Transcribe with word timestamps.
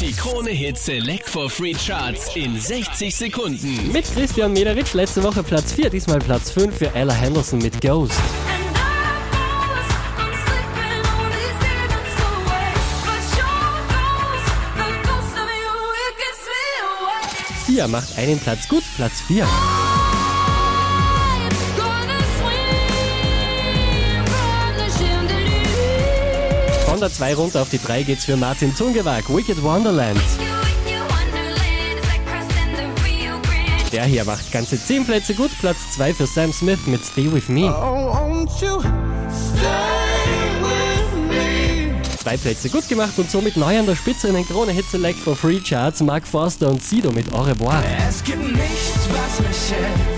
Die 0.00 0.12
Krone 0.12 0.50
Hit 0.50 0.78
Select 0.78 1.28
for 1.28 1.50
Free 1.50 1.74
Charts 1.74 2.36
in 2.36 2.58
60 2.58 3.14
Sekunden. 3.14 3.90
Mit 3.90 4.04
Christian 4.14 4.52
Mederitsch 4.52 4.94
letzte 4.94 5.24
Woche 5.24 5.42
Platz 5.42 5.72
4, 5.72 5.90
diesmal 5.90 6.20
Platz 6.20 6.52
5 6.52 6.76
für 6.76 6.94
Ella 6.94 7.12
Henderson 7.12 7.58
mit 7.58 7.80
Ghost. 7.80 8.12
Sia 17.66 17.88
macht 17.88 18.16
einen 18.16 18.38
Platz 18.38 18.68
gut, 18.68 18.84
Platz 18.96 19.20
4. 19.26 19.46
Von 26.88 27.00
der 27.00 27.12
2 27.12 27.34
runter 27.34 27.60
auf 27.60 27.68
die 27.68 27.78
3 27.78 28.02
geht's 28.02 28.24
für 28.24 28.38
Martin 28.38 28.74
Zungewag, 28.74 29.28
Wicked 29.28 29.62
Wonderland. 29.62 30.18
Der 33.92 34.04
hier 34.04 34.24
macht 34.24 34.50
ganze 34.50 34.82
10 34.82 35.04
Plätze 35.04 35.34
gut, 35.34 35.50
Platz 35.60 35.76
2 35.96 36.14
für 36.14 36.26
Sam 36.26 36.50
Smith 36.50 36.78
mit 36.86 37.04
Stay 37.04 37.30
With 37.30 37.48
Me. 37.48 37.68
Zwei 42.22 42.36
Plätze 42.38 42.70
gut 42.70 42.88
gemacht 42.88 43.12
und 43.18 43.30
somit 43.30 43.58
neu 43.58 43.78
an 43.78 43.84
der 43.84 43.94
Spitze 43.94 44.28
in 44.28 44.34
den 44.34 44.48
Krone 44.48 44.72
Hit 44.72 44.86
Select 44.90 45.18
for 45.18 45.36
Free 45.36 45.60
Charts 45.60 46.00
Mark 46.00 46.26
Forster 46.26 46.70
und 46.70 46.82
Sido 46.82 47.12
mit 47.12 47.30
Au 47.34 47.42
revoir. 47.42 47.82
Es 48.08 48.24
gibt 48.24 48.42
nichts, 48.42 49.06
was 49.12 49.46
mich 49.46 49.76
hält. 49.78 50.17